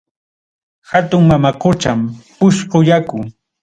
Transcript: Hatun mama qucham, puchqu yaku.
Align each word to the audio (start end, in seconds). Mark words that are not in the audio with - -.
Hatun 0.93 1.23
mama 1.29 1.51
qucham, 1.61 1.99
puchqu 2.37 2.77
yaku. 2.89 3.17